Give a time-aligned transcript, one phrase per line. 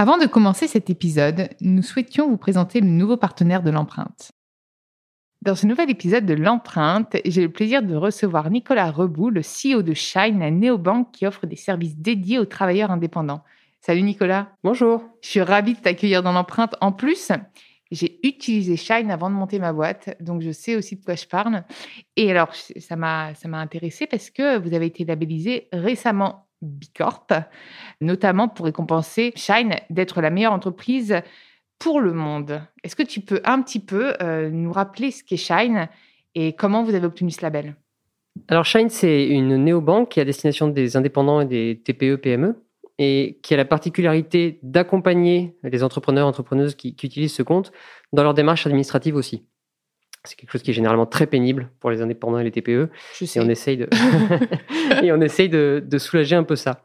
[0.00, 4.32] Avant de commencer cet épisode, nous souhaitions vous présenter le nouveau partenaire de l'empreinte.
[5.42, 9.82] Dans ce nouvel épisode de l'empreinte, j'ai le plaisir de recevoir Nicolas Rebout, le CEO
[9.82, 13.44] de Shine, un néobanque qui offre des services dédiés aux travailleurs indépendants.
[13.82, 14.48] Salut Nicolas.
[14.64, 15.04] Bonjour.
[15.22, 16.76] Je suis ravie de t'accueillir dans l'empreinte.
[16.80, 17.30] En plus,
[17.90, 21.26] j'ai utilisé Shine avant de monter ma boîte, donc je sais aussi de quoi je
[21.26, 21.62] parle.
[22.16, 27.26] Et alors, ça m'a, ça m'a intéressé parce que vous avez été labellisé récemment Bicorp,
[28.00, 31.22] notamment pour récompenser Shine d'être la meilleure entreprise
[31.78, 32.62] pour le monde.
[32.84, 35.88] Est-ce que tu peux un petit peu euh, nous rappeler ce qu'est Shine
[36.34, 37.76] et comment vous avez obtenu ce label?
[38.48, 42.62] Alors Shine, c'est une néobanque qui est à destination des indépendants et des TPE-PME
[42.98, 47.72] et qui a la particularité d'accompagner les entrepreneurs entrepreneuses qui utilisent ce compte
[48.12, 49.46] dans leur démarche administrative aussi.
[50.24, 52.90] C'est quelque chose qui est généralement très pénible pour les indépendants et les TPE.
[53.18, 53.38] Je sais.
[53.38, 53.88] Et on essaye de,
[55.02, 56.82] et on essaye de, de, soulager un peu ça.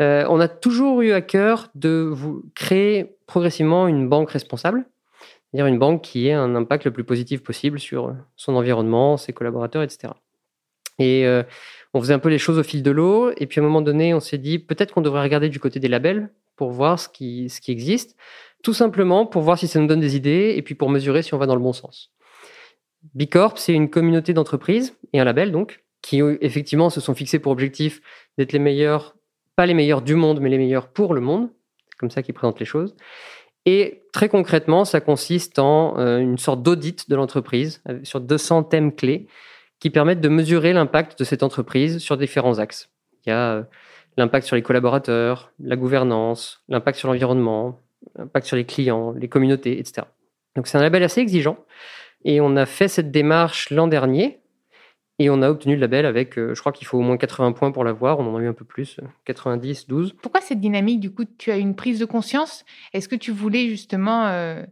[0.00, 4.86] Euh, on a toujours eu à cœur de vous créer progressivement une banque responsable,
[5.20, 9.34] c'est-à-dire une banque qui ait un impact le plus positif possible sur son environnement, ses
[9.34, 10.14] collaborateurs, etc.
[10.98, 11.42] Et euh,
[11.92, 13.32] on faisait un peu les choses au fil de l'eau.
[13.36, 15.80] Et puis à un moment donné, on s'est dit peut-être qu'on devrait regarder du côté
[15.80, 18.16] des labels pour voir ce qui, ce qui existe,
[18.62, 21.34] tout simplement pour voir si ça nous donne des idées et puis pour mesurer si
[21.34, 22.12] on va dans le bon sens.
[23.14, 27.52] Bicorp, c'est une communauté d'entreprises et un label donc, qui effectivement se sont fixés pour
[27.52, 28.00] objectif
[28.38, 29.16] d'être les meilleurs,
[29.56, 31.50] pas les meilleurs du monde, mais les meilleurs pour le monde.
[31.90, 32.94] C'est comme ça qu'ils présentent les choses.
[33.66, 38.64] Et très concrètement, ça consiste en euh, une sorte d'audit de l'entreprise euh, sur 200
[38.64, 39.26] thèmes clés
[39.80, 42.90] qui permettent de mesurer l'impact de cette entreprise sur différents axes.
[43.24, 43.62] Il y a euh,
[44.16, 47.78] l'impact sur les collaborateurs, la gouvernance, l'impact sur l'environnement,
[48.16, 50.06] l'impact sur les clients, les communautés, etc.
[50.56, 51.58] Donc c'est un label assez exigeant.
[52.24, 54.40] Et on a fait cette démarche l'an dernier
[55.20, 57.52] et on a obtenu le label avec, euh, je crois qu'il faut au moins 80
[57.52, 58.18] points pour l'avoir.
[58.20, 60.14] On en a eu un peu plus, 90, 12.
[60.22, 62.64] Pourquoi cette dynamique Du coup, tu as une prise de conscience?
[62.94, 64.62] Est-ce que tu voulais justement euh,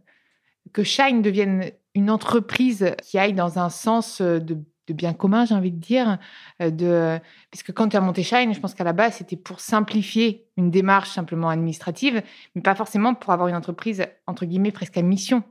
[0.73, 4.57] que Shine devienne une entreprise qui aille dans un sens euh, de,
[4.87, 6.17] de bien commun, j'ai envie de dire
[6.59, 7.19] de...
[7.51, 10.71] Puisque quand tu as monté Shine, je pense qu'à la base, c'était pour simplifier une
[10.71, 12.23] démarche simplement administrative,
[12.55, 15.43] mais pas forcément pour avoir une entreprise, entre guillemets, presque à mission.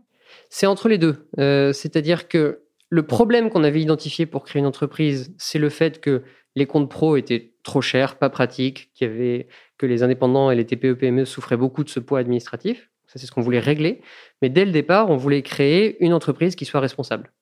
[0.50, 1.28] C'est entre les deux.
[1.38, 6.00] Euh, C'est-à-dire que le problème qu'on avait identifié pour créer une entreprise, c'est le fait
[6.00, 6.22] que
[6.56, 11.56] les comptes pro étaient trop chers, pas pratiques, que les indépendants et les TPE-PME souffraient
[11.56, 12.90] beaucoup de ce poids administratif.
[13.06, 14.02] Ça, c'est ce qu'on voulait régler.
[14.42, 17.32] Mais dès le départ, on voulait créer une entreprise qui soit responsable.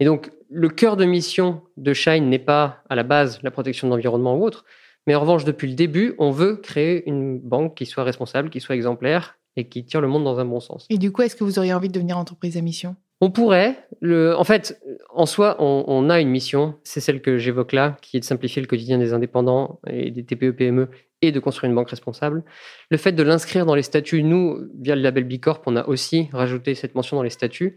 [0.00, 3.88] Et donc, le cœur de mission de Shine n'est pas à la base la protection
[3.88, 4.64] de l'environnement ou autre,
[5.06, 8.60] mais en revanche, depuis le début, on veut créer une banque qui soit responsable, qui
[8.60, 10.86] soit exemplaire et qui tire le monde dans un bon sens.
[10.90, 12.96] Et du coup, est-ce que vous auriez envie de devenir entreprise à mission?
[13.20, 13.86] On pourrait.
[14.00, 14.36] Le...
[14.36, 16.74] En fait, en soi, on, on a une mission.
[16.84, 20.24] C'est celle que j'évoque là, qui est de simplifier le quotidien des indépendants et des
[20.24, 20.88] TPE-PME
[21.22, 22.44] et de construire une banque responsable.
[22.90, 26.28] Le fait de l'inscrire dans les statuts, nous, via le label Bicorp, on a aussi
[26.32, 27.76] rajouté cette mention dans les statuts.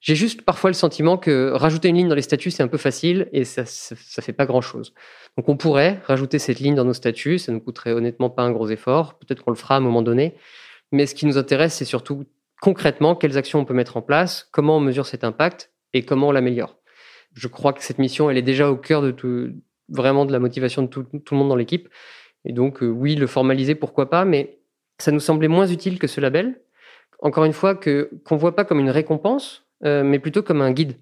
[0.00, 2.78] J'ai juste parfois le sentiment que rajouter une ligne dans les statuts, c'est un peu
[2.78, 4.94] facile et ça ne fait pas grand-chose.
[5.36, 8.42] Donc on pourrait rajouter cette ligne dans nos statuts, ça ne nous coûterait honnêtement pas
[8.42, 9.18] un gros effort.
[9.18, 10.34] Peut-être qu'on le fera à un moment donné.
[10.92, 12.24] Mais ce qui nous intéresse, c'est surtout
[12.60, 16.28] concrètement quelles actions on peut mettre en place, comment on mesure cet impact et comment
[16.28, 16.76] on l'améliore.
[17.34, 19.50] Je crois que cette mission, elle est déjà au cœur de tout,
[19.88, 21.88] vraiment de la motivation de tout, le monde dans l'équipe.
[22.44, 24.58] Et donc, euh, oui, le formaliser, pourquoi pas, mais
[24.98, 26.60] ça nous semblait moins utile que ce label.
[27.20, 30.72] Encore une fois, que qu'on voit pas comme une récompense, euh, mais plutôt comme un
[30.72, 30.96] guide.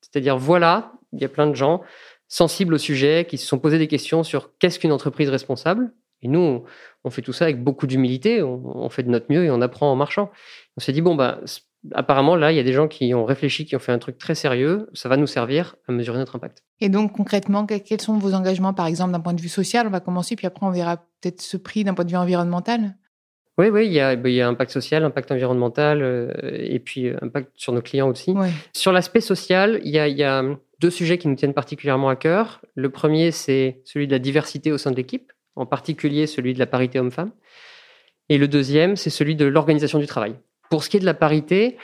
[0.00, 1.82] C'est-à-dire, voilà, il y a plein de gens
[2.28, 6.28] sensibles au sujet qui se sont posés des questions sur qu'est-ce qu'une entreprise responsable et
[6.28, 6.64] nous, on,
[7.04, 9.60] on fait tout ça avec beaucoup d'humilité, on, on, fait de notre mieux et on
[9.60, 10.30] apprend en marchant.
[10.76, 11.40] On s'est dit, bon, bah,
[11.92, 14.18] apparemment, là, il y a des gens qui ont réfléchi, qui ont fait un truc
[14.18, 16.62] très sérieux, ça va nous servir à mesurer notre impact.
[16.80, 19.86] Et donc, concrètement, quels sont vos engagements, par exemple, d'un point de vue social?
[19.86, 22.96] On va commencer, puis après, on verra peut-être ce prix d'un point de vue environnemental
[23.58, 27.08] oui, oui, il y, a, il y a impact social, impact environnemental euh, et puis
[27.08, 28.32] euh, impact sur nos clients aussi.
[28.32, 28.50] Ouais.
[28.72, 30.42] Sur l'aspect social, il y, a, il y a
[30.80, 32.62] deux sujets qui nous tiennent particulièrement à cœur.
[32.74, 36.58] Le premier, c'est celui de la diversité au sein de l'équipe en particulier celui de
[36.58, 37.32] la parité homme-femme.
[38.28, 40.34] Et le deuxième, c'est celui de l'organisation du travail.
[40.70, 41.76] Pour ce qui est de la parité,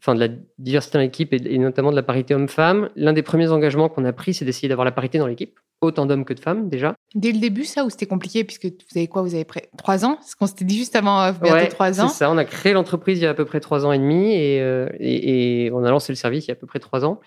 [0.00, 0.28] enfin de la
[0.58, 4.12] diversité dans l'équipe et, notamment de la parité homme-femme, l'un des premiers engagements qu'on a
[4.12, 5.58] pris, c'est d'essayer d'avoir la parité dans l'équipe.
[5.80, 6.94] autant d'hommes que de femmes déjà.
[7.14, 10.04] Dès le début, ça, ou c'était compliqué puisque vous avez quoi Vous avez près trois
[10.04, 10.18] ans?
[10.24, 12.08] Ce qu'on s'était dit juste avant euh, bientôt trois ans.
[12.08, 13.98] C'est ça, on a créé l'entreprise il y a à peu près trois ans et
[13.98, 14.58] demi et,
[15.00, 17.20] et, on a lancé le service il y a à peu près trois ans.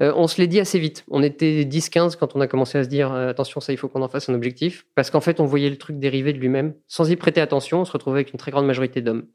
[0.00, 1.04] Euh, on se l'est dit assez vite.
[1.10, 4.02] On était 10-15 quand on a commencé à se dire attention, ça, il faut qu'on
[4.02, 4.86] en fasse un objectif.
[4.94, 6.74] Parce qu'en fait, on voyait le truc dériver de lui-même.
[6.86, 9.26] Sans y prêter attention, on se retrouvait avec une très grande majorité d'hommes.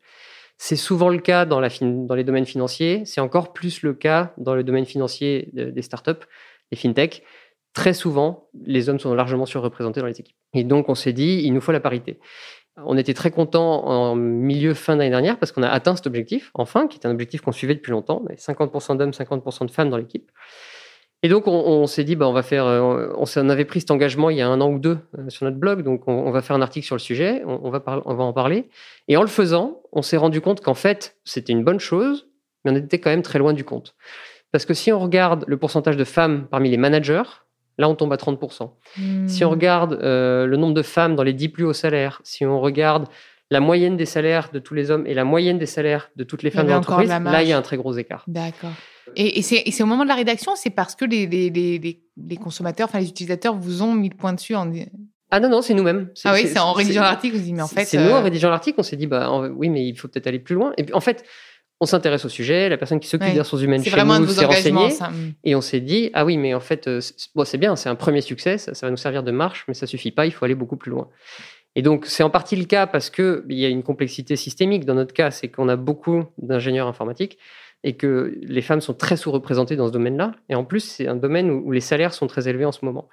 [0.58, 3.04] C'est souvent le cas dans, les domaines financiers.
[3.06, 6.12] C'est encore plus le cas dans le domaine financier des startups,
[6.72, 7.24] des fintechs
[7.74, 10.36] très souvent, les hommes sont largement surreprésentés dans les équipes.
[10.54, 12.20] Et donc, on s'est dit, il nous faut la parité.
[12.78, 16.52] On était très content en milieu fin d'année dernière parce qu'on a atteint cet objectif,
[16.54, 18.24] enfin, qui est un objectif qu'on suivait depuis longtemps.
[18.36, 20.32] 50% d'hommes, 50% de femmes dans l'équipe.
[21.24, 24.32] Et donc, on, s'est dit, bah, on va faire, euh, on, avait pris cet engagement
[24.32, 26.56] il y a un an ou deux euh, sur notre blog, donc on, va faire
[26.56, 28.70] un article sur le sujet, on, va on va en parler.
[29.08, 32.28] Et en le faisant, on s'est rendu compte qu'en fait, c'était une bonne chose,
[32.66, 33.96] mais on était quand même très loin du compte.
[34.52, 37.24] Parce que si on regarde le pourcentage de femmes parmi les managers,
[37.78, 38.70] Là, on tombe à 30%.
[39.28, 39.52] Si on hmm.
[39.52, 43.08] regarde euh, le nombre de femmes dans les 10 plus hauts salaires, si on regarde
[43.50, 46.42] la moyenne des salaires de tous les hommes et la moyenne des salaires de toutes
[46.42, 48.24] les femmes de l'entreprise, là, il y a un très gros écart.
[48.28, 48.72] D'accord.
[49.16, 53.00] Et, c'est au moment de la rédaction, c'est parce que les, les, les, consommateurs, enfin
[53.00, 54.72] les utilisateurs vous ont mis le point dessus en...
[55.32, 56.10] Ah non, non, c'est nous-mêmes.
[56.24, 57.86] Ah oui, c'est en rédigeant l'article, vous dites, mais en fait...
[57.86, 60.28] C'est nous, en euh, rédigeant l'article, on s'est dit, bah oui, mais il faut peut-être
[60.28, 60.74] aller plus loin.
[60.78, 61.26] Et puis, en fait,
[61.82, 64.90] on s'intéresse au sujet, la personne qui s'occupe des ressources humaines chez nous s'est renseignée,
[64.90, 65.32] mm.
[65.44, 67.02] et on s'est dit, ah oui, mais en fait, euh,
[67.34, 69.88] bon, c'est bien, c'est un premier succès, ça, va nous servir de marche, mais ça
[69.88, 71.10] suffit pas, il faut aller beaucoup plus loin.
[71.76, 74.86] Et donc, c'est en partie le cas parce qu'il y a une complexité systémique.
[74.86, 77.40] Dans notre cas, c'est qu'on a beaucoup d'ingénieurs informatiques
[77.84, 80.34] et que les femmes sont très sous-représentées dans ce domaine-là.
[80.50, 83.10] Et en plus, c'est un domaine où, les salaires sont très élevés en ce moment.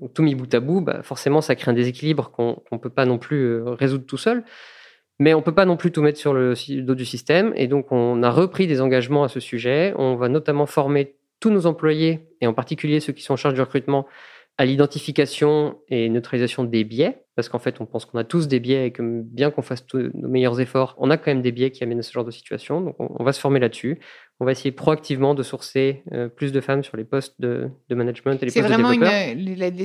[0.00, 2.90] Donc, tout mis bout à bout, bah, forcément, ça crée un déséquilibre qu'on ne peut
[2.90, 4.44] pas non plus euh, résoudre tout seul.
[5.18, 7.52] Mais on ne peut pas non plus tout mettre sur le dos du système.
[7.56, 9.94] Et donc, on a repris des engagements à ce sujet.
[9.96, 13.54] On va notamment former tous nos employés, et en particulier ceux qui sont en charge
[13.54, 14.06] du recrutement,
[14.56, 17.22] à l'identification et neutralisation des biais.
[17.36, 19.84] Parce qu'en fait, on pense qu'on a tous des biais et que bien qu'on fasse
[19.84, 22.24] tous nos meilleurs efforts, on a quand même des biais qui amènent à ce genre
[22.24, 22.80] de situation.
[22.80, 23.98] Donc, on va se former là-dessus
[24.40, 28.42] on va essayer proactivement de sourcer euh, plus de femmes sur les postes de, management
[28.42, 29.12] et les postes de développeurs.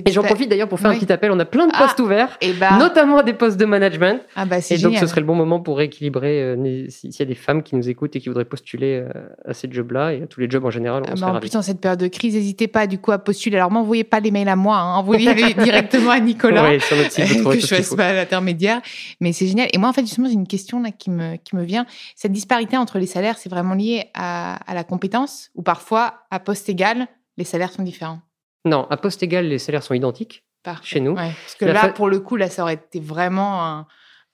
[0.08, 1.32] et j'en profite d'ailleurs pour faire un petit appel.
[1.32, 2.78] On a plein de postes ah, ouverts, et bah...
[2.80, 4.22] notamment des postes de management.
[4.36, 7.26] Ah bah et donc ce serait le bon moment pour rééquilibrer euh, s'il y a
[7.26, 9.10] des femmes qui nous écoutent et qui voudraient postuler euh,
[9.46, 11.04] à ces jobs-là et à tous les jobs en général.
[11.06, 13.20] On ah bah en plus, en cette période de crise, n'hésitez pas du coup à
[13.20, 13.58] postuler.
[13.58, 16.68] Alors m'envoyez pas les mails à moi, hein, envoyez directement à Nicolas.
[16.68, 18.82] Oui, sur notre site, que je fasse pas l'intermédiaire.
[19.22, 19.70] Mais c'est génial.
[19.74, 21.86] Et moi, en fait, justement, j'ai une question là qui me qui me vient.
[22.16, 26.40] Cette disparité entre les salaires, c'est vraiment lié à à, la compétence ou parfois à
[26.40, 27.08] poste égal,
[27.38, 28.22] les salaires sont différents?
[28.66, 30.44] Non, à poste égal, les salaires sont identiques
[30.84, 31.16] chez nous.
[31.16, 33.86] parce que là, pour le coup, là, ça aurait été vraiment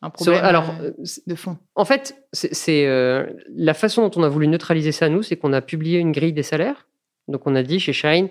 [0.01, 0.91] un, problème alors, euh,
[1.25, 1.57] de fond.
[1.75, 3.25] En fait, c'est euh,
[3.55, 6.33] la façon dont on a voulu neutraliser ça, nous, c'est qu'on a publié une grille
[6.33, 6.87] des salaires.
[7.27, 8.29] Donc, on a dit chez Shine,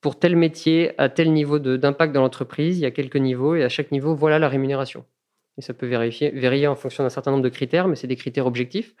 [0.00, 3.64] pour tel métier, à tel niveau d'impact dans l'entreprise, il y a quelques niveaux, et
[3.64, 5.04] à chaque niveau, voilà la rémunération.
[5.56, 8.16] Et ça peut vérifier, varier en fonction d'un certain nombre de critères, mais c'est des
[8.16, 8.94] critères objectifs.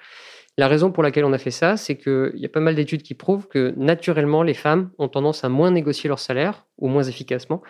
[0.58, 3.02] La raison pour laquelle on a fait ça, c'est qu'il y a pas mal d'études
[3.02, 7.04] qui prouvent que naturellement, les femmes ont tendance à moins négocier leur salaire, ou moins
[7.04, 7.62] efficacement,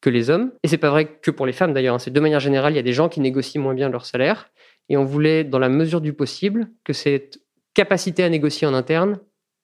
[0.00, 0.50] que les hommes.
[0.64, 1.94] Et c'est pas vrai que pour les femmes d'ailleurs.
[1.94, 2.00] Hein.
[2.00, 4.50] C'est de manière générale, il y a des gens qui négocient moins bien leur salaire.
[4.88, 7.38] Et on voulait, dans la mesure du possible, que cette
[7.74, 9.20] capacité à négocier en interne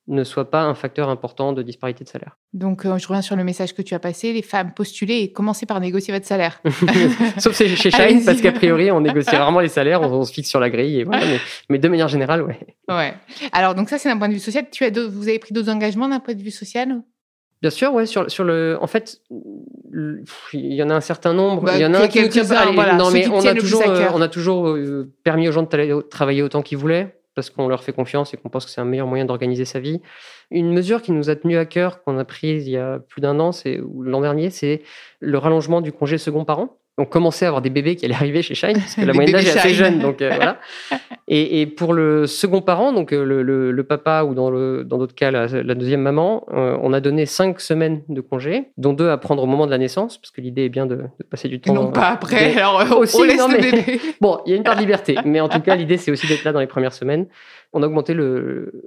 [0.08, 2.36] ne soit pas un facteur important de disparité de salaire.
[2.54, 4.32] Donc, euh, je reviens sur le message que tu as passé.
[4.32, 6.60] Les femmes, postulez et commencez par négocier votre salaire.
[7.38, 10.60] Sauf chez Shine, parce qu'a priori, on négocie rarement les salaires, on, se fixe sur
[10.60, 11.00] la grille.
[11.00, 11.24] Et voilà,
[11.68, 12.58] mais, de manière générale, ouais.
[12.88, 13.14] Ouais.
[13.52, 14.66] Alors, donc ça, c'est d'un point de vue social.
[14.70, 17.02] Tu as vous avez pris d'autres engagements d'un point de vue social?
[17.60, 18.06] Bien sûr, ouais.
[18.06, 19.20] Sur, sur le, en fait,
[20.52, 21.64] il y en a un certain nombre.
[21.64, 22.20] Bah, il y en a un qui.
[22.40, 26.00] Voilà, non, mais on a, toujours, euh, on a toujours euh, permis aux gens de
[26.02, 28.84] travailler autant qu'ils voulaient parce qu'on leur fait confiance et qu'on pense que c'est un
[28.84, 30.00] meilleur moyen d'organiser sa vie.
[30.50, 33.20] Une mesure qui nous a tenu à cœur, qu'on a prise il y a plus
[33.20, 34.82] d'un an, c'est l'an dernier, c'est
[35.20, 38.42] le rallongement du congé second parent on commençait à avoir des bébés qui allaient arriver
[38.42, 40.00] chez Shine, parce que la moyenne d'âge est assez jeune.
[40.00, 40.58] Donc, euh, voilà.
[41.30, 46.00] Et, pour le second parent, donc euh, le, papa ou dans d'autres cas la, deuxième
[46.00, 49.66] maman, euh, on a donné cinq semaines de congé, dont deux à prendre au moment
[49.66, 51.74] de la naissance, parce que l'idée est bien de, passer du temps.
[51.74, 52.56] Non, pas après.
[52.56, 53.18] Alors, aussi,
[54.20, 56.26] Bon, il y a une part de liberté, mais en tout cas, l'idée c'est aussi
[56.26, 57.26] d'être là dans les premières semaines
[57.72, 58.84] on a augmenté le,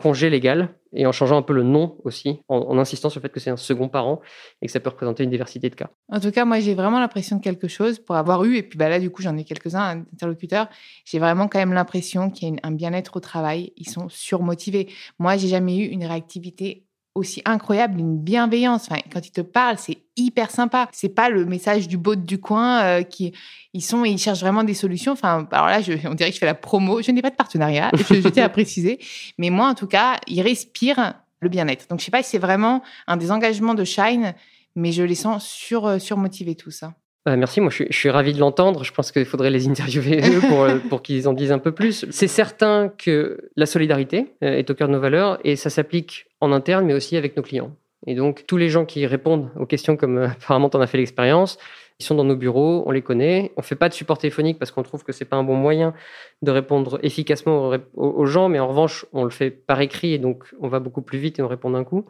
[0.00, 3.32] congé légal et en changeant un peu le nom aussi, en, insistant sur le fait
[3.32, 4.20] que c'est un second parent
[4.62, 5.90] et que ça peut représenter une diversité de cas.
[6.08, 8.78] En tout cas, moi, j'ai vraiment l'impression de quelque chose pour avoir eu, et puis
[8.78, 10.68] bah, là, du coup, j'en ai quelques-uns interlocuteurs,
[11.04, 13.72] j'ai vraiment quand même l'impression qu'il y a un bien-être au travail.
[13.76, 14.88] Ils sont surmotivés.
[15.18, 18.88] Moi, j'ai jamais eu une réactivité aussi incroyable, une bienveillance.
[18.90, 20.88] Enfin, quand ils te parlent, c'est hyper sympa.
[20.92, 23.32] C'est pas le message du bot du coin euh, qui
[23.72, 25.12] ils sont ils cherchent vraiment des solutions.
[25.12, 27.02] Enfin, alors là, je, on dirait que je fais la promo.
[27.02, 27.90] Je n'ai pas de partenariat.
[27.94, 28.98] Je, je tiens à préciser,
[29.38, 31.88] mais moi, en tout cas, ils respirent le bien-être.
[31.88, 34.34] Donc, je sais pas si c'est vraiment un des engagements de Shine,
[34.74, 36.70] mais je les sens sur, surmotivés tous.
[36.70, 36.94] ça.
[37.24, 38.84] Bah, merci, moi je suis, ravi de l'entendre.
[38.84, 40.40] Je pense qu'il faudrait les interviewer eux
[40.88, 42.04] pour, qu'ils en disent un peu plus.
[42.10, 46.52] C'est certain que la solidarité est au cœur de nos valeurs et ça s'applique en
[46.52, 47.74] interne mais aussi avec nos clients.
[48.06, 50.98] Et donc tous les gens qui répondent aux questions comme apparemment tu en as fait
[50.98, 51.58] l'expérience,
[52.00, 53.52] ils sont dans nos bureaux, on les connaît.
[53.56, 55.94] On fait pas de support téléphonique parce qu'on trouve que c'est pas un bon moyen
[56.42, 60.44] de répondre efficacement aux, gens, mais en revanche, on le fait par écrit et donc
[60.60, 62.04] on va beaucoup plus vite et on répond d'un coup.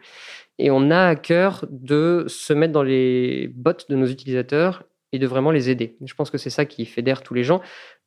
[0.58, 5.18] Et on a à cœur de se mettre dans les bottes de nos utilisateurs et
[5.20, 5.96] de vraiment les aider.
[6.04, 7.60] Je pense que c'est ça qui fédère tous les gens.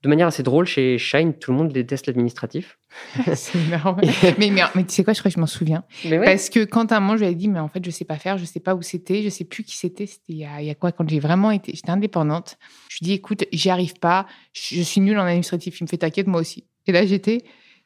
[0.04, 2.78] De manière assez drôle, chez Shine, tout le monde déteste l'administratif.
[3.34, 3.96] c'est marrant.
[4.38, 5.86] mais, mais, tu sais quoi, je crois que je m'en souviens.
[6.26, 8.04] Parce que quand à un moment, je lui ai dit, mais en fait, je sais
[8.04, 10.06] pas faire, je sais pas où c'était, je sais plus qui c'était.
[10.06, 12.58] C'était il, y a quoi Quand j'ai vraiment été, j'étais indépendante.
[12.90, 15.80] Je lui ai dit, écoute, j'y arrive pas, je suis nulle en administratif.
[15.80, 16.68] Il me fait t'inquiète, moi aussi.
[16.88, 17.44] Et là, j'étais,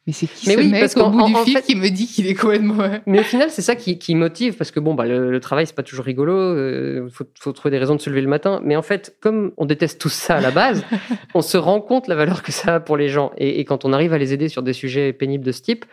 [0.07, 2.33] mais c'est qui ce oui, mec parce bout du fil qui me dit qu'il est
[2.33, 2.89] complètement...
[3.05, 5.75] Mais au final, c'est ça qui, qui, motive, parce que bon, bah, le, travail, c'est
[5.75, 8.61] pas toujours rigolo, il euh, faut, faut, trouver des raisons de se lever le matin.
[8.63, 10.83] Mais en fait, comme on déteste tout ça à la base,
[11.35, 13.31] on se rend compte la valeur que ça a pour les gens.
[13.37, 15.85] Et, et quand on arrive à les aider sur des sujets pénibles de ce type,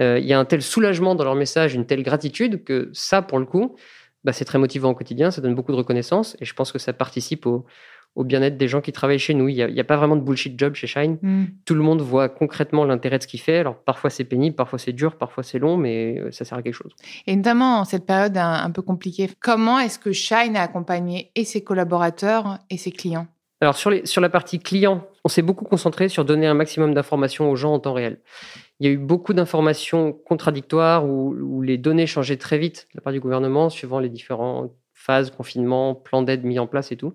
[0.00, 3.22] euh, il y a un tel soulagement dans leur message, une telle gratitude que ça,
[3.22, 3.76] pour le coup,
[4.24, 6.78] bah, c'est très motivant au quotidien, ça donne beaucoup de reconnaissance, et je pense que
[6.78, 7.66] ça participe au,
[8.14, 9.48] au bien-être des gens qui travaillent chez nous.
[9.48, 11.18] Il n'y a, pas vraiment de bullshit job chez Shine.
[11.22, 11.44] Hmm.
[11.64, 13.58] Tout le monde voit concrètement l'intérêt de ce qu'il fait.
[13.58, 16.62] Alors parfois c'est pénible, parfois c'est dur, parfois c'est long, mais euh, ça sert à
[16.62, 16.92] quelque chose.
[17.26, 21.44] Et notamment en cette période un, peu compliquée, comment est-ce que Shine a accompagné et
[21.44, 23.26] ses collaborateurs et ses clients?
[23.60, 26.94] Alors sur, les, sur la partie client, on s'est beaucoup concentré sur donner un maximum
[26.94, 28.20] d'informations aux gens en temps réel.
[28.80, 32.98] Il y a eu beaucoup d'informations contradictoires où, où, les données changeaient très vite de
[32.98, 36.96] la part du gouvernement suivant les différentes phases, confinement, plans d'aide mis en place et
[36.96, 37.12] tout.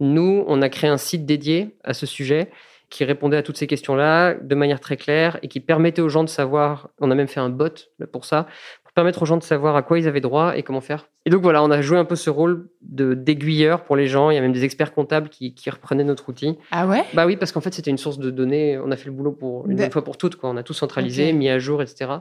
[0.00, 2.50] Nous, on a créé un site dédié à ce sujet
[2.90, 6.22] qui répondait à toutes ces questions-là de manière très claire et qui permettait aux gens
[6.22, 7.68] de savoir, on a même fait un bot
[8.12, 8.46] pour ça,
[8.84, 11.08] pour permettre aux gens de savoir à quoi ils avaient droit et comment faire.
[11.24, 14.30] Et donc voilà, on a joué un peu ce rôle de d'aiguilleur pour les gens.
[14.30, 16.56] Il y a même des experts comptables qui, reprenaient notre outil.
[16.70, 17.02] Ah ouais?
[17.14, 18.78] Bah oui, parce qu'en fait, c'était une source de données.
[18.78, 20.36] On a fait le boulot pour une fois pour toutes.
[20.36, 20.50] Quoi.
[20.50, 22.18] On a tout centralisé, mis à jour, etc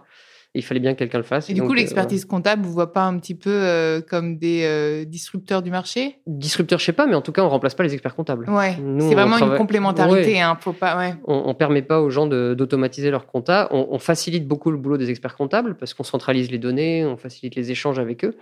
[0.55, 1.49] il fallait bien que quelqu'un le fasse.
[1.49, 4.63] Et, du coup, euh, l'expertise comptable, vous voit pas un petit peu euh, comme des
[4.63, 6.17] euh, disrupteurs du marché?
[6.25, 8.49] Disrupteurs, je sais pas, mais en tout cas, on remplace pas les experts comptables.
[8.49, 8.77] Ouais.
[8.99, 10.41] C'est vraiment une complémentarité.
[10.41, 10.97] Hein, faut pas.
[10.97, 11.15] Ouais.
[11.25, 13.67] On, ne permet pas aux gens d'automatiser leur compta.
[13.71, 17.17] On, on, facilite beaucoup le boulot des experts comptables parce qu'on centralise les données, on
[17.17, 18.35] facilite les échanges avec eux.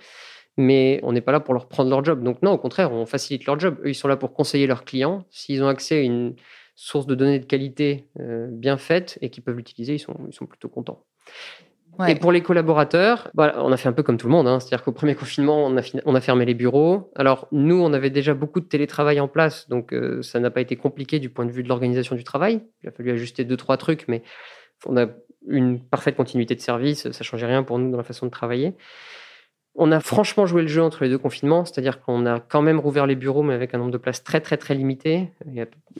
[0.55, 2.23] Mais on n'est pas là pour leur prendre leur job.
[2.23, 3.77] Donc non, au contraire, on facilite leur job.
[3.83, 5.25] Eux, ils sont là pour conseiller leurs clients.
[5.31, 6.35] S'ils ont accès à une
[6.75, 10.45] source de données de qualité bien faite et qu'ils peuvent l'utiliser, ils sont, ils sont
[10.45, 11.03] plutôt contents.
[12.07, 14.47] Et pour les collaborateurs, bah, on a fait un peu comme tout le monde.
[14.47, 14.59] Hein.
[14.59, 17.11] C'est-à-dire qu'au premier confinement, on a, on a, fermé les bureaux.
[17.15, 20.61] Alors, nous, on avait déjà beaucoup de télétravail en place, donc euh, ça n'a pas
[20.61, 22.61] été compliqué du point de vue de l'organisation du travail.
[22.81, 24.23] Il a fallu ajuster deux, trois trucs, mais
[24.85, 25.07] on a
[25.47, 27.11] une parfaite continuité de service.
[27.11, 28.75] Ça changeait rien pour nous dans la façon de travailler.
[29.75, 32.79] On a franchement joué le jeu entre les deux confinements, c'est-à-dire qu'on a quand même
[32.79, 35.29] rouvert les bureaux, mais avec un nombre de places très, très, très limité.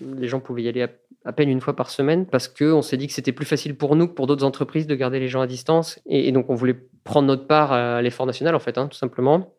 [0.01, 0.86] Les gens pouvaient y aller
[1.25, 3.96] à, peine une fois par semaine parce qu'on s'est dit que c'était plus facile pour
[3.96, 6.00] nous que pour d'autres entreprises de garder les gens à distance.
[6.06, 9.53] Et, donc, on voulait prendre notre part à l'effort national, en fait, hein, tout simplement.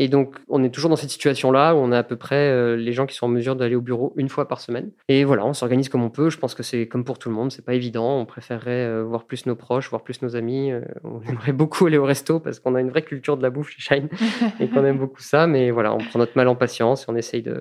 [0.00, 2.76] Et donc, on est toujours dans cette situation-là où on a à peu près euh,
[2.76, 4.92] les gens qui sont en mesure d'aller au bureau une fois par semaine.
[5.08, 6.30] Et voilà, on s'organise comme on peut.
[6.30, 8.20] Je pense que c'est comme pour tout le monde, c'est pas évident.
[8.20, 10.70] On préférerait euh, voir plus nos proches, voir plus nos amis.
[10.70, 13.50] Euh, on aimerait beaucoup aller au resto parce qu'on a une vraie culture de la
[13.50, 14.08] bouffe chez Shine
[14.60, 15.48] et qu'on aime beaucoup ça.
[15.48, 17.60] Mais voilà, on prend notre mal en patience et on essaye de,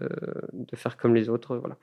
[0.54, 1.58] de faire comme les autres.
[1.58, 1.78] Voilà.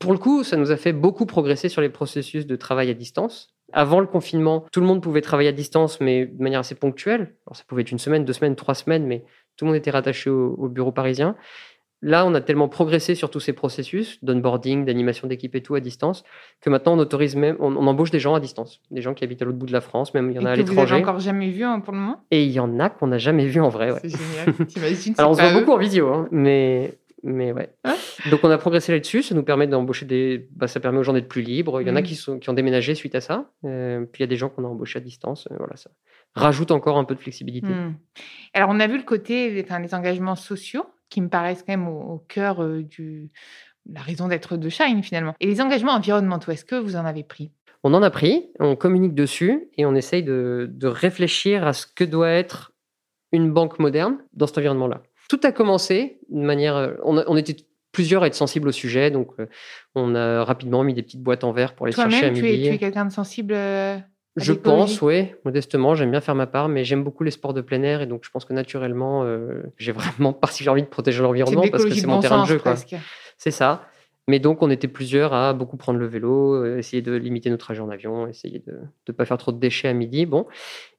[0.00, 2.94] Pour le coup, ça nous a fait beaucoup progresser sur les processus de travail à
[2.94, 3.54] distance.
[3.72, 7.36] Avant le confinement, tout le monde pouvait travailler à distance, mais de manière assez ponctuelle.
[7.46, 9.24] Alors, ça pouvait être une semaine, deux semaines, trois semaines, mais
[9.56, 11.36] tout le monde était rattaché au, bureau parisien.
[12.04, 15.80] Là, on a tellement progressé sur tous ces processus d'onboarding, d'animation d'équipe et tout à
[15.80, 16.24] distance,
[16.60, 19.40] que maintenant on autorise même, on, embauche des gens à distance, des gens qui habitent
[19.42, 20.80] à l'autre bout de la France, même il y en a à l'étranger.
[20.80, 22.24] Vous n'avez encore jamais vu hein, pour le moment?
[22.32, 23.92] Et il y en a qu'on n'a jamais vu en vrai.
[24.02, 24.66] C'est génial.
[24.66, 27.74] T'imagines Alors on se voit beaucoup en vidéo, hein, mais mais ouais.
[27.84, 27.96] Hein
[28.30, 31.12] Donc on a progressé là-dessus, ça nous permet d'embaucher des, bah, ça permet aux gens
[31.12, 31.80] d'être plus libres.
[31.80, 32.04] Il y en a mmh.
[32.04, 33.50] qui sont qui ont déménagé suite à ça.
[33.64, 35.48] Euh, puis il y a des gens qu'on a embauchés à distance.
[35.50, 35.90] Euh, voilà ça
[36.34, 37.68] rajoute encore un peu de flexibilité.
[37.68, 37.94] Hmm.
[38.54, 41.88] Alors, on a vu le côté, enfin, les engagements sociaux qui me paraissent quand même
[41.88, 43.30] au, cœur euh, du
[43.90, 45.34] la raison d'être de Shine finalement.
[45.40, 47.50] Et les engagements environnementaux, est-ce que vous en avez pris?
[47.82, 51.86] On en a pris, on communique dessus et on essaye de, de réfléchir à ce
[51.86, 52.72] que doit être
[53.32, 55.02] une banque moderne dans cet environnement-là.
[55.28, 56.76] Tout a commencé de manière.
[56.76, 57.56] Euh, on, on, était
[57.92, 59.46] plusieurs à être sensibles au sujet, donc euh,
[59.94, 62.40] on a rapidement mis des petites boîtes en verre pour les chercher à midi.
[62.40, 63.54] Tu es, tu es quelqu'un de sensible
[64.36, 67.60] je pense, oui, modestement, j'aime bien faire ma part, mais j'aime beaucoup les sports de
[67.60, 71.22] plein air et donc je pense que naturellement, euh, j'ai vraiment particulièrement envie de protéger
[71.22, 72.60] l'environnement parce que c'est mon terrain de jeu.
[73.36, 73.86] C'est ça.
[74.28, 77.64] Mais donc, on était plusieurs à beaucoup prendre le vélo, euh, essayer de limiter notre
[77.64, 80.26] trajet en avion, essayer de ne pas faire trop de déchets à midi.
[80.26, 80.46] Bon.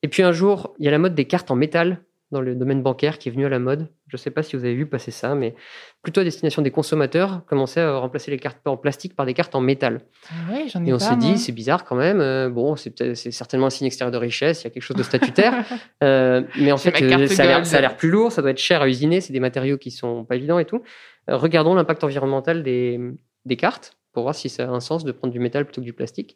[0.04, 2.04] Et puis un jour, il y a la mode des cartes en métal
[2.34, 3.88] dans le domaine bancaire qui est venu à la mode.
[4.10, 5.56] Je ne sais pas si vous avez vu passer ça, mais
[6.02, 9.56] plutôt à destination des consommateurs, commençaient à remplacer les cartes en plastique par des cartes
[9.56, 10.02] en métal.
[10.30, 12.20] Ah ouais, j'en ai Et on s'est dit, c'est bizarre quand même.
[12.20, 15.04] euh, bon, c'est certainement un signe extérieur de richesse, il y a quelque chose de
[15.04, 15.54] statutaire.
[16.04, 17.66] Euh, mais en fait, euh, ça a l'air- gold.
[17.66, 19.90] ça a l'air plus lourd, ça doit être cher à usiner, c'est des matériaux qui
[19.90, 20.82] sont pas évidents et tout.
[21.30, 23.00] Regardons l'impact environnemental des,
[23.46, 25.86] des cartes pour voir si ça a un sens de prendre du métal plutôt que
[25.86, 26.36] du plastique.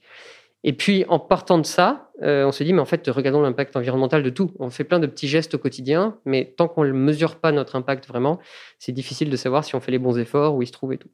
[0.64, 3.76] Et puis, en partant de ça, euh, on se dit, mais en fait, regardons l'impact
[3.76, 4.52] environnemental de tout.
[4.60, 7.76] On fait plein de petits gestes au quotidien, mais tant qu'on ne mesure pas notre
[7.76, 8.40] impact vraiment,
[8.80, 10.98] c'est difficile de savoir si on fait les bons efforts, où il se trouve et
[10.98, 11.10] tout.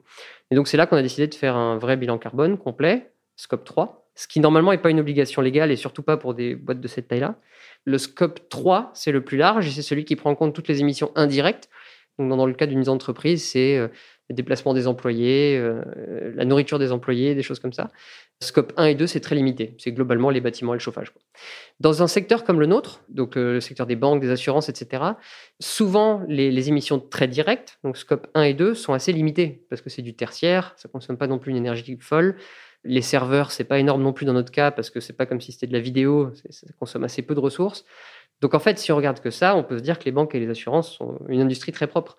[0.50, 3.64] Et donc, c'est là qu'on a décidé de faire un vrai bilan carbone complet, scope
[3.64, 6.80] 3, ce qui normalement n'est pas une obligation légale et surtout pas pour des boîtes
[6.80, 7.36] de cette taille-là.
[7.84, 10.68] Le scope 3, c'est le plus large et c'est celui qui prend en compte toutes
[10.68, 11.68] les émissions indirectes.
[12.18, 13.88] Donc, dans, le cas d'une entreprise, c'est euh,
[14.30, 15.82] le déplacement des employés, euh,
[16.34, 17.90] la nourriture des employés, des choses comme ça.
[18.40, 19.74] Scope 1 et 2, c'est très limité.
[19.78, 21.12] C'est globalement les bâtiments et le chauffage.
[21.80, 25.02] Dans un secteur comme le nôtre, donc euh, le secteur des banques, des assurances, etc.,
[25.60, 29.90] souvent les, émissions très directes, donc scope 1 et 2, sont assez limitées parce que
[29.90, 32.36] c'est du tertiaire, ça ne consomme pas non plus une énergie folle.
[32.84, 35.40] Les serveurs, c'est pas énorme non plus dans notre cas parce que c'est pas comme
[35.40, 37.86] si c'était de la vidéo, ça consomme assez peu de ressources.
[38.40, 40.34] Donc en fait, si on regarde que ça, on peut se dire que les banques
[40.34, 42.18] et les assurances sont une industrie très propre.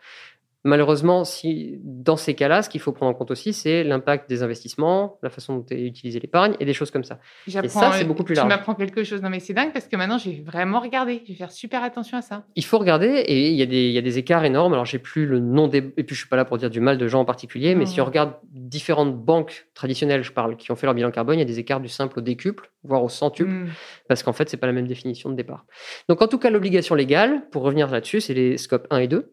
[0.65, 4.41] Malheureusement, si, dans ces cas-là, ce qu'il faut prendre en compte aussi, c'est l'impact des
[4.41, 7.19] investissements, la façon dont est utilisée l'épargne et des choses comme ça.
[7.47, 8.49] J'apprends, ça, c'est beaucoup plus Tu large.
[8.49, 9.21] m'apprends quelque chose.
[9.21, 11.21] Non, mais c'est dingue parce que maintenant, j'ai vraiment regardé.
[11.25, 12.45] Je vais faire super attention à ça.
[12.55, 14.73] Il faut regarder et il y, a des, il y a des écarts énormes.
[14.73, 15.77] Alors, j'ai plus le nom des.
[15.97, 17.85] Et puis, je suis pas là pour dire du mal de gens en particulier, mais
[17.85, 21.39] si on regarde différentes banques traditionnelles, je parle, qui ont fait leur bilan carbone, il
[21.39, 23.67] y a des écarts du simple au décuple, voire au centuple, Mm.
[24.07, 25.65] parce qu'en fait, c'est pas la même définition de départ.
[26.09, 29.31] Donc, en tout cas, l'obligation légale, pour revenir là-dessus, c'est les scopes 1 et 2.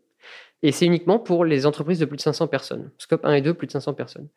[0.62, 2.90] Et c'est uniquement pour les entreprises de plus de 500 personnes.
[2.98, 4.28] Scope 1 et 2, plus de 500 personnes.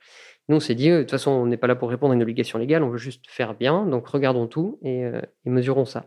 [0.49, 2.15] Nous, on s'est dit, euh, de toute façon, on n'est pas là pour répondre à
[2.15, 6.05] une obligation légale, on veut juste faire bien, donc regardons tout et, euh, mesurons ça.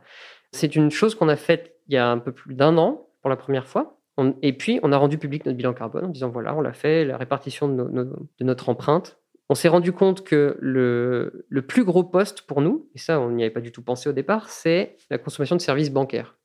[0.52, 3.30] C'est une chose qu'on a faite il y a un peu plus d'un an, pour
[3.30, 3.98] la première fois.
[4.42, 7.04] Et puis, on a rendu public notre bilan carbone en disant, voilà, on l'a fait,
[7.04, 9.18] la répartition de, notre empreinte.
[9.48, 13.42] On s'est rendu compte que le plus gros poste pour nous, et ça, on n'y
[13.42, 16.37] avait pas du tout pensé au départ, c'est la consommation de services bancaires.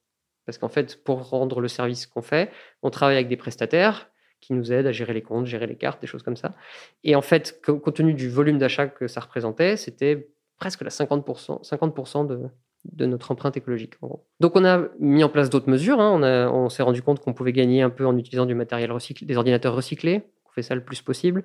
[0.46, 2.52] Parce qu'en fait, pour rendre le service qu'on fait,
[2.82, 4.10] on travaille avec des prestataires
[4.42, 6.54] qui nous aident à gérer les comptes, gérer les cartes, des choses comme ça.
[7.06, 10.90] Et en fait, co- compte tenu du volume d'achat que ça représentait, c'était presque la
[10.90, 12.42] 50%, 50% de,
[12.92, 13.94] de notre empreinte écologique.
[14.42, 16.02] Donc on a mis en place d'autres mesures.
[16.02, 16.50] hein.
[16.52, 19.26] On, on s'est rendu compte qu'on pouvait gagner un peu en utilisant du matériel recyclé,
[19.26, 20.24] des ordinateurs recyclés.
[20.46, 21.44] On fait ça le plus possible.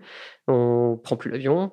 [0.49, 1.71] On prend plus l'avion.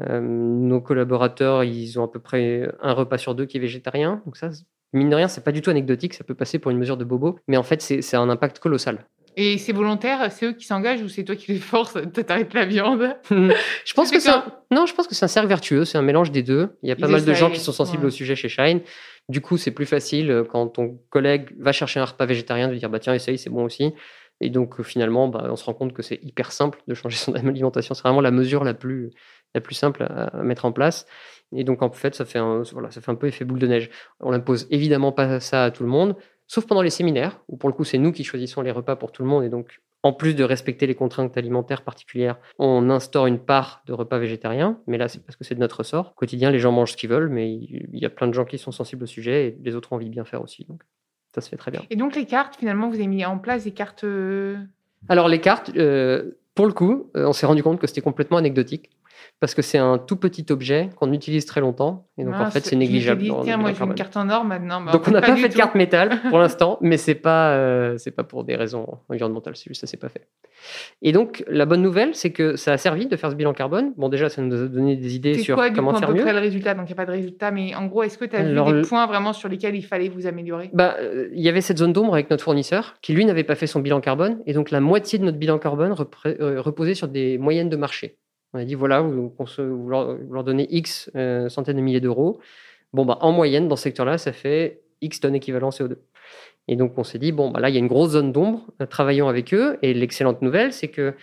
[0.00, 4.22] Euh, nos collaborateurs, ils ont à peu près un repas sur deux qui est végétarien.
[4.26, 4.50] Donc ça,
[4.92, 6.14] mine de rien, c'est pas du tout anecdotique.
[6.14, 9.04] Ça peut passer pour une mesure de bobo, mais en fait, c'est un impact colossal.
[9.40, 11.96] Et c'est volontaire, c'est eux qui s'engagent ou c'est toi qui les forces
[12.26, 13.16] t'arrêtes la viande.
[13.30, 14.44] je pense que c'est un...
[14.72, 16.70] non, je pense que c'est un cercle vertueux, c'est un mélange des deux.
[16.82, 18.08] Il y a pas Ils mal de gens qui sont sensibles ouais.
[18.08, 18.80] au sujet chez Shine.
[19.28, 22.74] Du coup, c'est plus facile euh, quand ton collègue va chercher un repas végétarien de
[22.74, 23.94] dire bah tiens essaye, c'est bon aussi.
[24.40, 27.16] Et donc euh, finalement, bah, on se rend compte que c'est hyper simple de changer
[27.18, 27.94] son alimentation.
[27.94, 29.10] C'est vraiment la mesure la plus
[29.54, 31.06] la plus simple à, à mettre en place.
[31.52, 33.66] Et donc en fait, ça fait un voilà, ça fait un peu effet boule de
[33.66, 33.90] neige.
[34.20, 37.68] On n'impose évidemment pas ça à tout le monde, sauf pendant les séminaires où pour
[37.68, 40.12] le coup c'est nous qui choisissons les repas pour tout le monde et donc en
[40.12, 44.96] plus de respecter les contraintes alimentaires particulières, on instaure une part de repas végétariens, mais
[44.96, 46.12] là c'est parce que c'est de notre ressort.
[46.12, 48.44] Au quotidien, les gens mangent ce qu'ils veulent, mais il y a plein de gens
[48.44, 50.64] qui sont sensibles au sujet et les autres ont envie de bien faire aussi.
[50.66, 50.82] Donc
[51.34, 51.82] ça se fait très bien.
[51.90, 54.04] Et donc, les cartes, finalement, vous avez mis en place des cartes.
[54.04, 54.56] euh,
[55.08, 58.38] Alors les cartes, euh, pour le coup, euh, on s'est rendu compte que c'était complètement
[58.38, 58.90] anecdotique
[59.40, 62.64] parce que c'est un tout petit objet qu'on utilise très longtemps et donc en fait
[62.64, 63.22] c'est négligeable.
[63.22, 64.80] dit, Tiens, moi, veux une carte en or maintenant.
[64.80, 67.96] Bah, Donc on n'a pas fait de carte métal pour l'instant, mais c'est pas euh,
[67.98, 70.28] c'est pas pour des raisons environnementales, c'est juste ça s'est pas fait.
[71.02, 73.92] Et donc la bonne nouvelle, c'est que ça a servi de faire ce bilan carbone.
[73.96, 76.22] Bon déjà ça nous a donné des idées C'est sur quoi, comment coup, faire mieux.
[76.22, 76.74] près le résultat?
[76.74, 78.66] Donc, il n'y a pas de résultat, mais en gros, est-ce que tu as Alors,
[78.68, 80.70] vu des le- points vraiment sur lesquels il fallait vous améliorer?
[80.72, 83.54] Bah, euh, il y avait cette zone d'ombre avec notre fournisseur qui lui n'avait pas
[83.54, 85.94] fait son bilan carbone et donc la moitié de notre bilan carbone
[86.26, 88.18] euh, reposait sur des moyennes de marché.
[88.54, 89.32] On a dit voilà, vous,
[89.88, 92.40] leur, vous leur donnez X euh, centaines de milliers d'euros.
[92.92, 95.96] Bon, bah, en moyenne, dans ce secteur-là, ça fait X tonnes équivalent CO2.
[96.68, 98.66] Et donc, on s'est dit, bon, bah, là, il y a une grosse zone d'ombre,
[98.80, 99.78] euh, travaillons avec eux.
[99.82, 101.14] Et l'excellente nouvelle, c'est que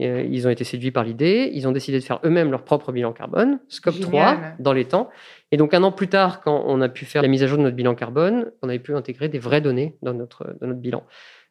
[0.00, 2.92] euh, ils ont été séduits par l'idée, ils ont décidé de faire eux-mêmes leur propre
[2.92, 4.08] bilan carbone, scope Génial.
[4.08, 5.10] 3, dans les temps.
[5.50, 7.58] Et donc, un an plus tard, quand on a pu faire la mise à jour
[7.58, 10.80] de notre bilan carbone, on avait pu intégrer des vraies données dans notre, dans notre
[10.80, 11.04] bilan.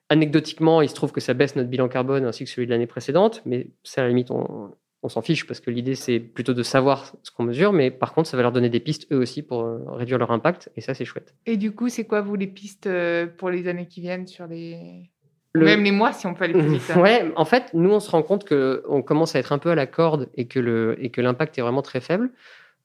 [0.10, 2.88] Anecdotiquement, il se trouve que ça baisse notre bilan carbone ainsi que celui de l'année
[2.88, 4.72] précédente, mais ça, à la limite, on,
[5.04, 8.14] on s'en fiche parce que l'idée, c'est plutôt de savoir ce qu'on mesure, mais par
[8.14, 10.82] contre, ça va leur donner des pistes eux aussi pour euh, réduire leur impact, et
[10.82, 11.34] ça, c'est chouette.
[11.46, 14.46] Et du coup, c'est quoi, vous, les pistes euh, pour les années qui viennent sur
[14.48, 15.10] les.
[15.54, 16.84] Le- Même les mois, si on peut aller plus vite.
[16.92, 17.00] hein.
[17.02, 19.70] Ouais, en fait, nous, on se rend compte que on commence à être un peu
[19.72, 22.30] à la corde et que le et que l'impact est vraiment très faible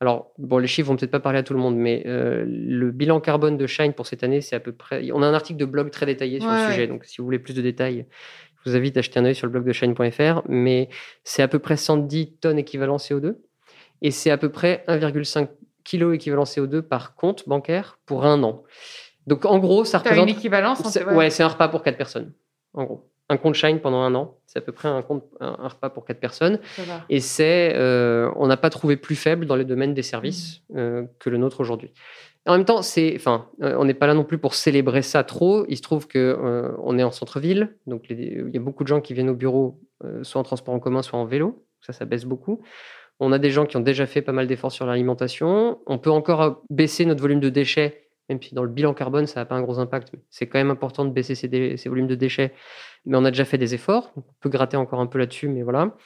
[0.00, 2.90] Alors, bon, les chiffres vont peut-être pas parler à tout le monde, mais euh, le
[2.90, 5.10] bilan carbone de Shine pour cette année, c'est à peu près.
[5.12, 7.38] On a un article de blog très détaillé sur le sujet, donc si vous voulez
[7.38, 8.04] plus de détails,
[8.66, 10.42] je vous invite à jeter un œil sur le blog de Shine.fr.
[10.48, 10.88] Mais
[11.24, 13.36] c'est à peu près 110 tonnes équivalent CO2
[14.02, 15.48] et c'est à peu près 1,5
[15.84, 18.64] kg équivalent CO2 par compte bancaire pour un an.
[19.26, 20.28] Donc, en gros, ça représente.
[20.28, 22.32] une équivalence Ouais, c'est un repas pour quatre personnes,
[22.74, 24.38] en gros un compte Shine pendant un an.
[24.46, 26.60] C'est à peu près un, compte, un, repas pour quatre personnes.
[27.08, 30.78] Et c'est, euh, on n'a pas trouvé plus faible dans les domaines des services mmh.
[30.78, 31.92] euh, que le nôtre aujourd'hui.
[32.46, 35.24] En même temps, c'est, enfin, euh, on n'est pas là non plus pour célébrer ça
[35.24, 35.66] trop.
[35.68, 39.00] Il se trouve que on est en centre-ville, donc il y a beaucoup de gens
[39.00, 39.80] qui viennent au bureau,
[40.22, 41.64] soit en transport en commun, soit en vélo.
[41.80, 42.62] Ça, ça baisse beaucoup.
[43.18, 45.78] On a des gens qui ont déjà fait pas mal d'efforts sur l'alimentation.
[45.86, 49.40] On peut encore baisser notre volume de déchets même si dans le bilan carbone, ça
[49.40, 52.52] n'a pas un gros impact, c'est quand même important de baisser ces, volumes de déchets.
[53.04, 55.62] Mais on a déjà fait des efforts, on peut gratter encore un peu là-dessus, mais
[55.62, 55.96] voilà.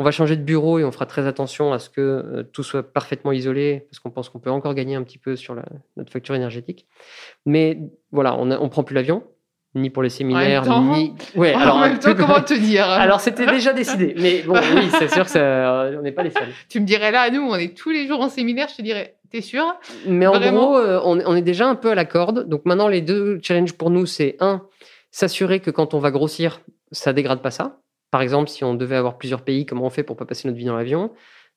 [0.00, 2.62] On va changer de bureau et on fera très attention à ce que euh, tout
[2.62, 5.54] soit parfaitement isolé, parce qu'on pense qu'on peut encore gagner un petit peu sur
[5.96, 6.86] notre facture énergétique.
[7.46, 7.78] Mais
[8.10, 9.22] voilà, on ne prend plus l'avion,
[9.76, 11.14] ni pour les séminaires, ni.
[11.36, 12.88] Ouais, alors, en même temps, comment te dire?
[12.88, 14.14] Alors, c'était déjà décidé.
[14.18, 16.48] Mais bon, oui, c'est sûr que ça, on n'est pas les seuls.
[16.68, 19.16] Tu me dirais là, nous, on est tous les jours en séminaire, je te dirais,
[19.30, 19.76] T'es sûr?
[20.06, 22.48] Mais en gros, euh, on, est déjà un peu à la corde.
[22.48, 24.66] Donc maintenant, les deux challenges pour nous, c'est un,
[25.12, 26.60] s'assurer que quand on va grossir,
[26.90, 27.78] ça dégrade pas ça.
[28.10, 30.58] Par exemple, si on devait avoir plusieurs pays, comment on fait pour pas passer notre
[30.58, 31.12] vie dans l'avion?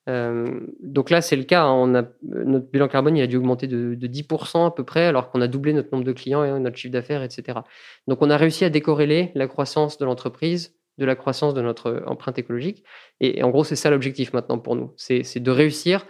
[0.08, 1.64] Euh, donc là, c'est le cas.
[1.64, 1.94] Hein.
[1.94, 5.40] A, notre bilan carbone, il a dû augmenter de, 10% à peu près, alors qu'on
[5.40, 7.60] a doublé notre nombre de clients et notre chiffre d'affaires, etc.
[8.06, 12.04] Donc on a réussi à décorréler la croissance de l'entreprise de la croissance de notre
[12.06, 12.84] empreinte écologique.
[13.20, 14.92] et en gros, c'est ça l'objectif maintenant pour nous.
[14.96, 16.06] C'est de réussir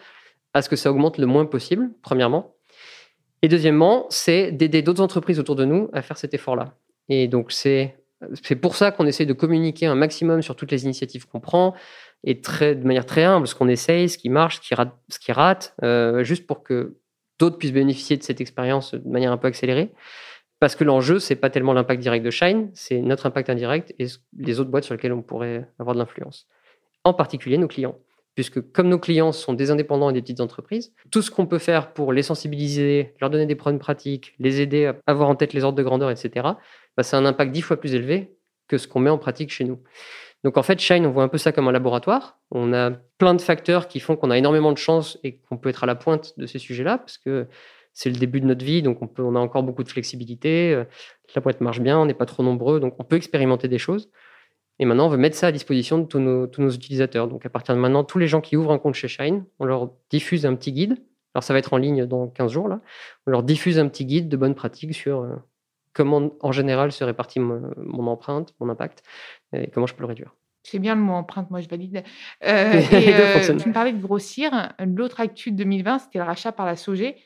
[0.53, 2.55] à ce que ça augmente le moins possible, premièrement.
[3.43, 6.77] Et deuxièmement, c'est d'aider d'autres entreprises autour de nous à faire cet effort-là.
[7.09, 7.97] Et donc, c'est
[8.43, 11.75] c'est pour ça qu'on essaie de communiquer un maximum sur toutes les initiatives qu'on prend
[12.25, 15.33] et de manière très humble, ce qu'on essaye, ce qui marche, ce qui rate, qui
[15.33, 16.97] rate euh, juste pour que
[17.39, 19.93] d'autres puissent bénéficier de cette expérience de manière un peu accélérée.
[20.61, 24.07] Parce que l'enjeu, c'est pas tellement l'impact direct de Shine, c'est notre impact indirect et
[24.39, 26.47] les autres boîtes sur lesquelles on pourrait avoir de l'influence.
[27.03, 27.97] En particulier nos clients
[28.35, 31.59] puisque comme nos clients sont des indépendants et des petites entreprises, tout ce qu'on peut
[31.59, 35.53] faire pour les sensibiliser, leur donner des problèmes pratiques, les aider à avoir en tête
[35.53, 36.49] les ordres de grandeur, etc.,
[36.97, 38.37] bah, c'est un impact dix fois plus élevé
[38.69, 39.81] que ce qu'on met en pratique chez nous.
[40.45, 42.39] Donc en fait, Shine, on voit un peu ça comme un laboratoire.
[42.51, 45.71] On a plein de facteurs qui font qu'on a énormément de chance et qu'on peut
[45.71, 47.47] être à la pointe de ces sujets-là, parce que
[47.95, 50.75] c'est le début de notre vie, donc on, peut, on a encore beaucoup de flexibilité.
[50.75, 50.85] Euh,
[51.35, 54.11] la boîte marche bien, on n'est pas trop nombreux, donc on peut expérimenter des choses.
[54.81, 57.29] Et maintenant, on veut mettre ça à disposition de tous nos, tous nos utilisateurs.
[57.29, 59.65] Donc, à partir de maintenant, tous les gens qui ouvrent un compte chez Shine, on
[59.65, 60.97] leur diffuse un petit guide.
[61.33, 62.81] Alors, ça va être en ligne dans 15 jours, là.
[63.27, 65.37] On leur diffuse un petit guide de bonnes pratiques sur euh,
[65.95, 69.03] comment, en général, se répartit mon, empreinte, mon impact,
[69.53, 70.35] et comment je peux le réduire.
[70.63, 72.05] C'est bien le mot empreinte, moi je valide.
[72.45, 74.73] Euh, et, euh, tu me parlais de grossir.
[74.79, 77.17] L'autre actu de 2020, c'était le rachat par la Sogé.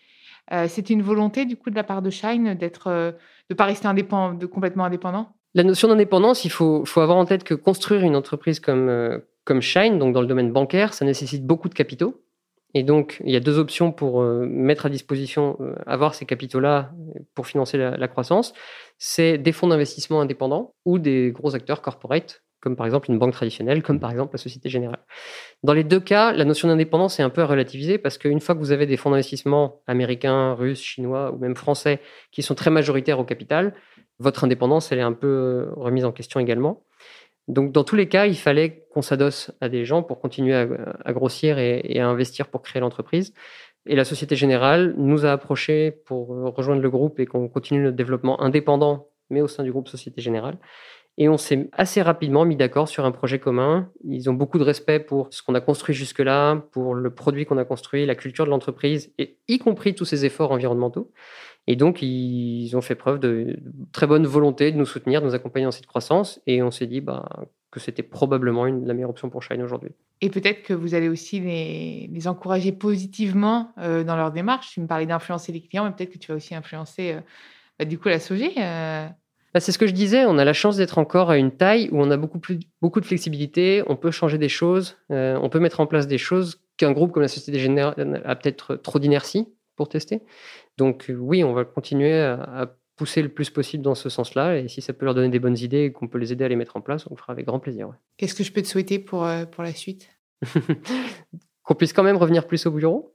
[0.67, 3.15] c'était une volonté du coup de la part de Shine d'être, de
[3.51, 5.33] ne pas rester indépendant, de complètement indépendant?
[5.55, 9.63] La notion d'indépendance, il faut, avoir en tête que construire une entreprise comme, euh, comme
[9.63, 12.23] Shine, donc dans le domaine bancaire, ça nécessite beaucoup de capitaux.
[12.75, 16.27] Et donc, il y a deux options pour euh, mettre à disposition, euh, avoir ces
[16.27, 16.93] capitaux-là
[17.35, 18.53] pour financer la, croissance.
[18.99, 23.33] C'est des fonds d'investissement indépendants ou des gros acteurs corporate, comme par exemple une banque
[23.33, 24.99] traditionnelle, comme par exemple la Société Générale.
[25.63, 28.55] Dans les deux cas, la notion d'indépendance est un peu à relativiser parce qu'une fois
[28.55, 32.01] que vous avez des fonds d'investissement américains, russes, chinois ou même français
[32.33, 33.75] qui sont très majoritaires au capital,
[34.19, 36.83] votre indépendance, elle est un peu euh, remise en question également.
[37.49, 41.13] Donc, dans tous les cas, il fallait qu'on s'adosse à des gens pour continuer à,
[41.13, 43.33] grossir et, à investir pour créer l'entreprise.
[43.87, 47.97] Et la Société Générale nous a approchés pour rejoindre le groupe et qu'on continue notre
[47.97, 50.59] développement indépendant, mais au sein du groupe Société Générale.
[51.21, 53.91] Et on s'est assez rapidement mis d'accord sur un projet commun.
[54.05, 57.59] Ils ont beaucoup de respect pour ce qu'on a construit jusque-là, pour le produit qu'on
[57.59, 61.11] a construit, la culture de l'entreprise, et y compris tous ces efforts environnementaux.
[61.71, 63.59] Et donc, ils ont fait preuve de
[63.93, 66.41] très bonne volonté de nous soutenir, de nous accompagner dans cette croissance.
[66.47, 67.29] Et on s'est dit bah,
[67.71, 69.91] que c'était probablement une, la meilleure option pour Shine aujourd'hui.
[70.23, 74.71] Et peut-être que vous allez aussi les, les encourager positivement euh, dans leur démarche.
[74.73, 77.21] Tu me parlais d'influencer les clients, mais peut-être que tu vas aussi influencer euh,
[77.79, 78.51] bah, du coup la SOG.
[78.57, 79.07] Euh.
[79.53, 81.91] Bah, c'est ce que je disais, on a la chance d'être encore à une taille
[81.93, 85.59] où on a beaucoup, plus, beaucoup de flexibilité, on peut changer des choses, on peut
[85.59, 89.49] mettre en place des choses qu'un groupe comme la Société Générale a peut-être trop d'inertie
[89.79, 90.21] pour tester.
[90.77, 94.59] Donc euh, oui, on va continuer à, pousser le plus possible dans ce sens-là.
[94.59, 96.49] Et si ça peut leur donner des bonnes idées et qu'on peut les aider à
[96.49, 97.91] les mettre en place, on le fera avec grand plaisir.
[98.17, 100.09] Qu'est-ce que je peux te souhaiter pour, euh, pour la suite?
[101.63, 103.15] Qu'on puisse quand même revenir plus au bureau.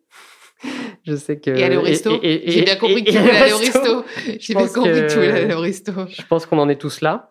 [1.06, 1.52] Je sais que.
[1.52, 2.18] Et aller au resto.
[2.24, 4.06] J'ai bien compris que tu voulais aller au resto.
[4.40, 5.92] J'ai bien compris que tu voulais aller au resto.
[6.08, 7.30] Je pense qu'on en est tous là.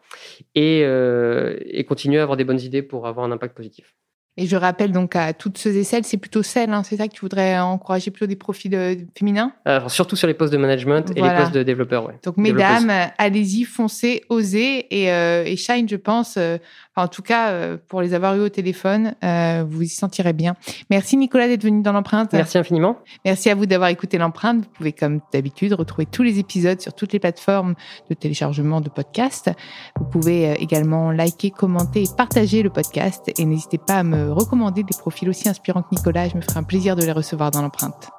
[0.54, 3.96] Et, euh, et continuer à avoir des bonnes idées pour avoir un impact positif.
[4.38, 7.06] Et je rappelle donc à toutes ceux et celles, c'est plutôt celles, hein, c'est ça
[7.06, 9.52] que tu voudrais encourager plutôt des profils euh, féminins?
[9.66, 12.06] Alors, surtout sur les postes de management et les postes de développeurs.
[12.06, 12.14] Ouais.
[12.24, 14.86] Donc, mesdames, allez-y, foncez, osez.
[14.90, 16.56] Et, euh, et Shine, je pense, euh,
[16.96, 20.32] enfin, en tout cas, euh, pour les avoir eu au téléphone, euh, vous y sentirez
[20.32, 20.54] bien.
[20.88, 22.32] Merci Nicolas d'être venu dans l'empreinte.
[22.32, 22.96] Merci infiniment.
[23.26, 24.64] Merci à vous d'avoir écouté l'empreinte.
[24.64, 27.74] Vous pouvez, comme d'habitude, retrouver tous les épisodes sur toutes les plateformes
[28.08, 29.50] de téléchargement de podcasts.
[29.98, 33.30] Vous pouvez également liker, commenter et partager le podcast.
[33.38, 36.28] Et n'hésitez pas à recommander des profils aussi inspirants que Nicolas.
[36.28, 38.10] Je me ferai un plaisir de les recevoir dans l'empreinte.